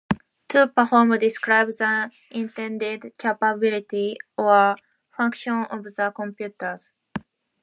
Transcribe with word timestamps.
"To 0.49 0.67
perform" 0.67 1.11
describes 1.19 1.77
the 1.77 2.09
intended 2.31 3.15
capability 3.19 4.17
or 4.35 4.75
function 5.11 5.65
of 5.69 5.83
the 5.93 6.11
computers. 6.15 6.89